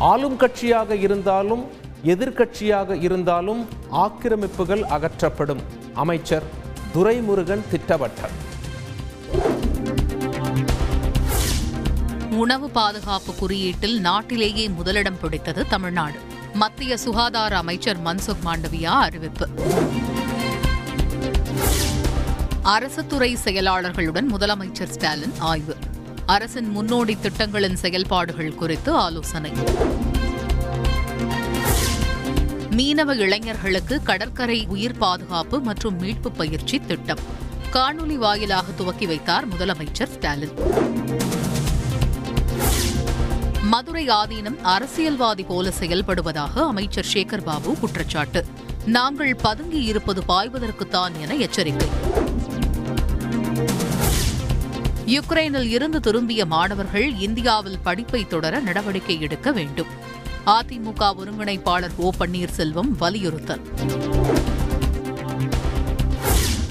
ஆளும் 0.00 0.38
கட்சியாக 0.38 0.90
இருந்தாலும் 0.90 1.64
எதிர்க்கட்சியாக 2.04 3.02
இருந்தாலும் 3.02 3.68
ஆக்கிரமிப்புகள் 3.92 4.82
அகற்றப்படும். 4.82 5.62
அமைச்சர் 5.94 6.42
துரைமுருகன் 6.94 7.62
திட்டவட்டம். 7.72 8.34
உணவு 12.30 12.70
பாதுகாப்பு 12.70 13.34
குறியீட்டில் 13.34 14.00
நாட்டிலேயே 14.00 14.68
முதலிடம் 14.68 15.20
பிடித்தது 15.20 15.66
தமிழ்நாடு. 15.66 16.18
மத்திய 16.54 16.96
சுகாதார 16.96 17.56
அமைச்சர் 17.56 18.02
மன்சுக் 18.02 18.44
மாண்டவியா 18.44 18.94
அறிவிப்பு. 19.06 19.48
அரசு 22.62 23.06
துறை 23.06 23.36
செயலாளர்களுடன் 23.44 24.26
முதலமைச்சர் 24.36 24.88
ஸ்டாலின் 24.88 25.32
ஆய்வு. 25.38 25.76
அரசின் 26.26 26.68
முன்னோடி 26.68 27.16
திட்டங்களின் 27.16 27.76
செயல்பாடுகள் 27.76 28.54
குறித்து 28.54 28.94
ஆலோசனை. 28.94 29.52
மீனவ 32.70 33.14
இளைஞர்களுக்கு 33.14 34.02
கடற்கரை 34.02 34.66
உயிர் 34.68 34.98
பாதுகாப்பு 34.98 35.60
மற்றும் 35.60 35.98
மீட்பு 35.98 36.30
பயிற்சி 36.30 36.80
திட்டம். 36.80 37.18
காணொலி 37.72 38.14
வாயிலாக 38.14 38.72
துவக்கி 38.72 39.06
வைத்தார் 39.06 39.48
முதலமைச்சர் 39.48 40.12
ஸ்டாலின். 40.12 40.54
மதுரை 43.62 44.08
ஆதீனம் 44.08 44.60
அரசியல்வாதி 44.60 45.42
போல 45.42 45.72
செயல்படுவதாக 45.80 46.66
அமைச்சர் 46.66 47.06
சேகர் 47.12 47.42
பாபு 47.42 47.78
குற்றச்சாட்டு. 47.78 48.46
நாங்கள் 48.86 49.36
பதுங்கி 49.42 49.82
இருப்பது 49.82 50.22
பாய்வதற்குத்தான் 50.28 51.12
என 51.20 51.34
எச்சரிக்கை. 51.34 51.88
யுக்ரைனில் 55.10 55.68
இருந்து 55.68 56.00
திரும்பிய 56.00 56.46
மாணவர்கள் 56.46 57.18
இந்தியாவில் 57.18 57.78
படிப்பை 57.82 58.26
தொடர 58.26 58.60
நடவடிக்கை 58.60 59.20
எடுக்க 59.20 59.52
வேண்டும். 59.52 59.86
அதிமுக 60.46 61.14
ஒருங்கிணைப்பாளர் 61.18 61.90
ஓ 61.96 62.10
பன்னீர்செல்வம் 62.18 62.90
வலியுறுத்தல். 62.98 63.60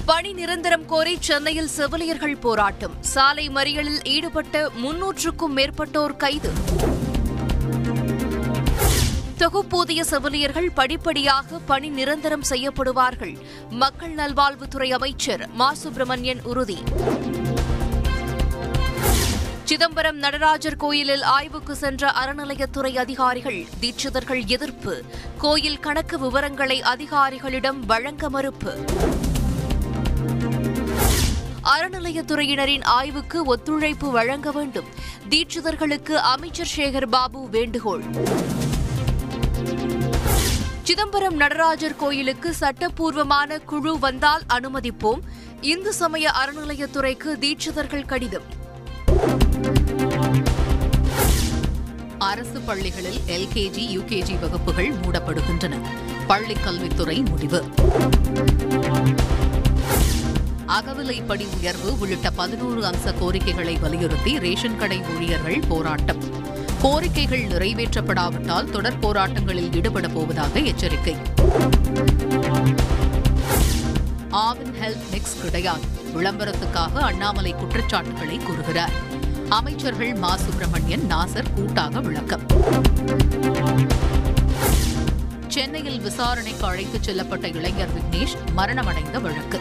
பணி 0.04 0.32
நிரந்தரம் 0.32 0.86
கோரி 0.86 1.16
சென்னையில் 1.20 1.68
செவிலியர்கள் 1.68 2.36
போராட்டம். 2.36 2.94
சாலை 3.00 3.48
மறியலில் 3.48 4.04
ஈடுபட்ட 4.04 4.70
முன்னூற்றுக்கும் 4.82 5.56
மேற்பட்டோர் 5.56 6.16
கைது. 6.16 6.50
தொகுப்பூதிய 9.36 10.04
செவிலியர்கள் 10.04 10.70
படிப்படியாக 10.70 11.58
பணி 11.58 11.88
நிரந்தரம் 11.88 12.42
செய்யப்படுவார்கள். 12.50 13.38
மக்கள் 13.70 14.14
நல்வாழ்வுத்துறை 14.14 14.90
அமைச்சர் 14.90 15.48
மா. 15.52 15.74
சுப்பிரமணியன் 15.74 16.42
உறுதி. 16.42 16.78
சிதம்பரம் 19.70 20.16
நடராஜர் 20.16 20.76
கோயிலில் 20.76 21.22
ஆய்வுக்கு 21.22 21.74
சென்ற 21.74 22.10
அறநிலையத்துறை 22.10 22.98
அதிகாரிகள் 22.98 23.66
தீட்சிதர்கள் 23.80 24.46
எதிர்ப்பு. 24.46 25.02
கோயில் 25.38 25.78
கணக்கு 25.78 26.18
விவரங்களை 26.18 26.82
அதிகாரிகளிடம் 26.82 27.78
வழங்க 27.86 28.30
மறுப்பு. 28.30 28.78
அறநிலையத்துறையினரின் 31.62 32.84
ஆய்வுக்கு 32.84 33.44
ஒத்துழைப்பு 33.44 34.10
வழங்க 34.10 34.50
வேண்டும். 34.50 34.84
தீட்சிதர்களுக்கு 35.28 36.12
அமைச்சர் 36.12 36.70
சேகர் 36.76 37.06
பாபு 37.06 37.48
வேண்டுகோள். 37.48 38.02
சிதம்பரம் 40.82 41.36
நடராஜர் 41.36 41.96
கோயிலுக்கு 41.96 42.54
சட்டப்பூர்வமான 42.54 43.58
குழு 43.58 43.98
வந்தால் 43.98 44.42
அனுமதிப்போம். 44.48 45.20
இந்து 45.60 45.92
சமய 45.92 46.32
அறநிலையத்துறைக்கு 46.44 47.38
தீட்சிதர்கள் 47.38 48.06
கடிதம். 48.06 48.59
அரசு 52.20 52.60
பள்ளிகளில் 52.60 53.20
எல்கேஜி 53.26 53.96
யுகேஜி 53.96 54.40
வகுப்புகள் 54.40 54.92
மூடப்படுகின்றன. 54.92 55.74
பள்ளிக் 56.26 56.64
கல்வித்துறை 56.64 57.22
முடிவு. 57.30 57.64
அகவிலைப்படி 60.68 61.46
உயர்வு 61.56 61.98
உள்ளிட்ட 61.98 62.30
பதினோரு 62.30 62.82
அம்ச 62.82 63.18
கோரிக்கைகளை 63.18 63.76
வலியுறுத்தி 63.76 64.38
ரேஷன் 64.38 64.78
கடை 64.78 65.02
ஊழியர்கள் 65.16 65.62
போராட்டம். 65.68 66.24
கோரிக்கைகள் 66.82 67.46
நிறைவேற்றப்படாவிட்டால் 67.46 68.70
தொடர் 68.70 68.98
போராட்டங்களில் 68.98 69.74
ஈடுபட 69.74 70.08
போவதாக 70.08 70.58
எச்சரிக்கை. 70.58 71.16
ஆவின் 74.32 74.74
ஹெல்த் 74.82 75.10
மிக்ஸ் 75.10 75.42
கிடையாது 75.42 75.82
விளம்பரத்துக்காக 76.14 76.94
அண்ணாமலை 76.94 77.52
குற்றச்சாட்டுகளை 77.52 78.36
கூறுகிறார். 78.36 79.18
அமைச்சர்கள் 79.50 80.14
மா. 80.14 80.36
சுப்பிரமணியன் 80.36 81.00
நாசர் 81.00 81.52
கூட்டாக 81.54 82.00
விளக்கம். 82.00 82.40
சென்னையில் 85.48 86.00
விசாரணைக்கு 86.00 86.66
அழைத்துச் 86.66 87.10
செல்லப்பட்ட 87.10 87.54
இளைஞர் 87.54 87.88
விக்னேஷ் 87.88 88.36
மரணமடைந்த 88.56 89.20
வழக்கு. 89.20 89.60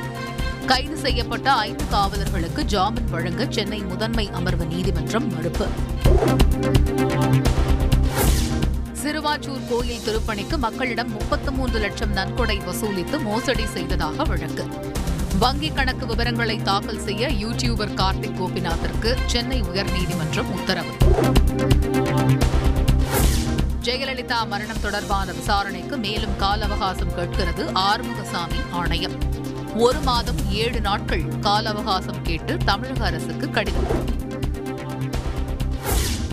கைது 0.66 0.98
செய்யப்பட்ட 0.98 1.52
ஐந்து 1.52 1.84
காவலர்களுக்கு 1.92 2.64
ஜாமீன் 2.64 3.10
வழங்க 3.10 3.46
சென்னை 3.50 3.80
முதன்மை 3.80 4.30
அமர்வு 4.34 4.66
நீதிமன்றம் 4.66 5.36
மறுப்பு. 5.36 5.68
சிறுவாச்சூர் 9.04 9.68
கோயில் 9.70 10.00
திருப்பணிக்கு 10.00 10.58
மக்களிடம் 10.58 11.12
முப்பத்து 11.12 11.52
மூன்று 11.52 11.80
லட்சம் 11.80 12.12
நன்கொடை 12.12 12.58
வசூலித்து 12.58 13.24
மோசடி 13.24 13.66
செய்ததாக 13.66 14.24
வழக்கு. 14.24 14.66
வங்கிக் 15.40 15.74
கணக்கு 15.74 16.06
விவரங்களை 16.06 16.58
தாக்கல் 16.58 17.00
செய்ய 17.00 17.28
யூடியூபர் 17.28 17.94
கார்த்திக் 17.94 18.38
கோபிநாத்திற்கு 18.40 19.18
சென்னை 19.26 19.62
உயர்நீதிமன்றம் 19.62 20.52
உத்தரவு. 20.52 20.90
ஜெயலலிதா 23.84 24.48
மரணம் 24.48 24.82
தொடர்பான 24.82 25.32
விசாரணைக்கு 25.32 25.98
மேலும் 25.98 26.36
கால 26.36 26.66
அவகாசம் 26.66 27.16
கேட்கிறது 27.16 27.66
ஆறுமுகசாமி 27.66 28.60
ஆணையம். 28.72 29.18
ஒரு 29.76 30.00
மாதம் 30.00 30.52
ஏழு 30.52 30.82
நாட்கள் 30.82 31.24
கால 31.40 31.70
அவகாசம் 31.70 32.22
கேட்டு 32.22 32.58
தமிழக 32.58 33.06
அரசுக்கு 33.06 33.50
கடிதம். 33.50 34.28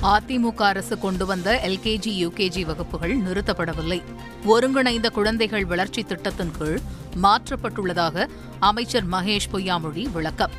அதிமுக 0.03 0.62
அரசு 0.62 0.99
கொண்டு 0.99 1.27
வந்த 1.27 1.61
எல்கேஜி 1.65 2.27
யுகேஜி 2.27 2.65
வகுப்புகள் 2.65 3.19
நிறுத்தப்படவில்லை. 3.19 4.03
ஒருங்கிணைந்த 4.45 5.11
குழந்தைகள் 5.11 5.65
வளர்ச்சி 5.65 6.03
திட்டத்தின் 6.03 6.51
கீழ் 6.59 6.81
மாற்றப்பட்டுள்ளதாக 7.23 8.27
அமைச்சர் 8.59 9.09
மகேஷ் 9.09 9.49
பொய்யாமொழி 9.53 10.11
விளக்கம். 10.12 10.51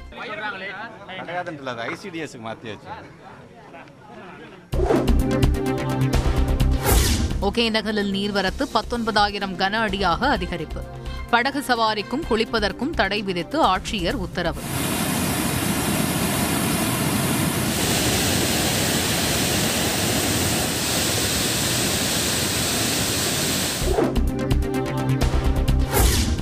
ஒகேனகலில் 7.42 8.12
நீர்வரத்து 8.12 8.68
பத்தொன்பதாயிரம் 8.74 9.56
கன 9.56 9.72
அடியாக 9.72 10.38
அதிகரிப்பு. 10.38 10.81
படகு 11.30 11.64
சவாரிக்கும் 11.68 12.24
குளிப்பதற்கும் 12.30 12.90
தடை 12.90 13.22
விதித்து 13.22 13.64
ஆட்சியர் 13.64 14.14
உத்தரவு. 14.14 14.62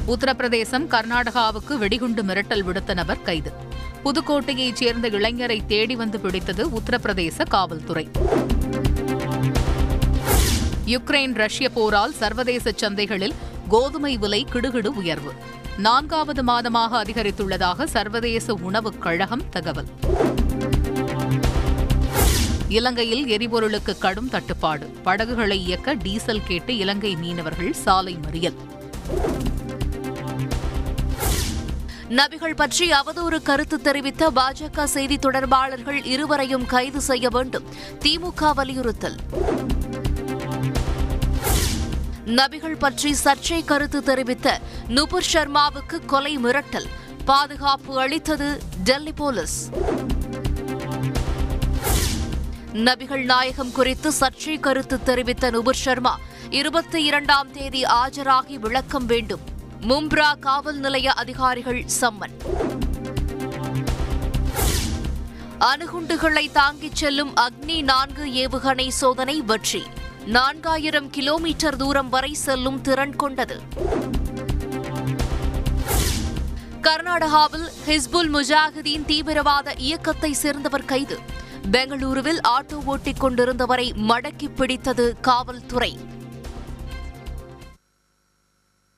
உத்தரப்பிரதேசம் 0.08 0.88
கர்நாடகாவுக்கு 0.88 1.78
வெடிகுண்டு 1.78 2.24
மிரட்டல் 2.24 2.64
விடுத்த 2.64 2.94
நபர் 2.94 3.22
கைது. 3.22 3.52
புதுக்கோட்டையைச் 4.04 4.74
சேர்ந்த 4.74 5.10
இளைஞரை 5.10 5.66
தேடி 5.66 5.96
வந்து 5.96 6.20
பிடித்தது 6.20 6.68
உத்தரப்பிரதேச 6.68 7.48
காவல்துறை. 7.48 8.10
யுக்ரைன் 10.86 11.34
ரஷ்ய 11.34 11.70
போரால் 11.70 12.14
சர்வதேச 12.14 12.72
சந்தைகளில் 12.72 13.34
கோதுமை 13.70 14.18
விலை 14.18 14.46
கிடுகிடு 14.54 14.88
உயர்வு. 14.88 15.34
நான்காவது 15.78 16.44
மாதமாக 16.44 17.02
அதிகரித்துள்ளதாக 17.04 17.84
சர்வதேச 17.84 18.54
உணவுக் 18.54 19.02
கழகம் 19.02 19.50
தகவல். 19.50 19.88
இலங்கையில் 22.68 23.28
எரிபொருளுக்கு 23.28 23.98
கடும் 23.98 24.30
தட்டுப்பாடு. 24.30 24.86
படகுகளை 24.86 25.66
இயக்க 25.66 25.94
டீசல் 25.94 26.44
கேட்டு 26.44 26.78
இலங்கை 26.78 27.16
மீனவர்கள் 27.16 27.74
சாலை 27.74 28.18
மறியல். 28.30 28.56
நபிகள் 32.10 32.56
பற்றி 32.56 32.90
அவதூறு 32.92 33.42
கருத்து 33.42 33.82
தெரிவித்த 33.82 34.32
பாஜக 34.32 34.84
செய்தி 34.84 35.18
தொடர்பாளர்கள் 35.18 36.06
இருவரையும் 36.06 36.66
கைது 36.66 37.02
செய்ய 37.02 37.30
வேண்டும். 37.30 37.64
திமுக 38.00 38.54
வலியுறுத்தல். 38.54 39.16
நபிகள் 42.26 42.76
பற்றி 42.80 43.16
சர்ச்சை 43.24 43.66
கருத்து 43.66 44.04
தெரிவித்த 44.04 44.60
நுபுர் 44.88 45.24
சர்மாவுக்கு 45.24 46.06
கொலை 46.06 46.38
மிரட்டல். 46.38 46.86
பாதுகாப்பு 47.26 48.00
அளித்தது 48.00 48.60
டெல்லி 48.84 49.12
போலீஸ். 49.12 49.70
நபிகள் 52.74 53.24
நாயகம் 53.24 53.72
குறித்து 53.72 54.12
சர்ச்சை 54.20 54.60
கருத்து 54.60 55.04
தெரிவித்த 55.04 55.50
நுபுர் 55.50 55.76
சர்மா 55.76 56.20
இருபத்தி 56.50 57.04
இரண்டாம் 57.04 57.52
தேதி 57.52 57.84
ஆஜராகி 57.84 58.54
விளக்கம் 58.54 59.06
வேண்டும். 59.06 59.54
மும்ப்ரா 59.82 60.40
காவல் 60.40 60.78
நிலைய 60.78 61.14
அதிகாரிகள் 61.14 61.86
சம்மன். 62.02 62.36
அணுகுண்டுகளை 65.60 66.52
தாங்கிச் 66.52 66.96
செல்லும் 66.96 67.34
அக்னி 67.36 67.82
நான்கு 67.82 68.26
ஏவுகணை 68.26 68.88
சோதனை 68.88 69.42
வெற்றி. 69.42 69.84
நான்காயிரம் 70.26 71.10
கிலோமீட்டர் 71.10 71.76
தூரம் 71.76 72.10
வரை 72.10 72.34
செல்லும் 72.34 72.82
திறன் 72.82 73.16
கொண்டது. 73.16 73.62
கர்நாடகாவில் 76.82 77.68
ஹிஸ்புல் 77.88 78.32
முஜாஹிதீன் 78.34 79.06
தீவிரவாத 79.06 79.74
இயக்கத்தை 79.78 80.34
சேர்ந்தவர் 80.34 80.86
கைது. 80.86 81.20
பெங்களூருவில் 81.72 82.40
ஆட்டோ 82.48 82.86
ஓட்டிக் 82.86 83.24
கொண்டிருந்தவரை 83.24 83.92
மடக்கி 84.08 84.56
பிடித்தது 84.56 85.18
காவல்துறை. 85.22 86.00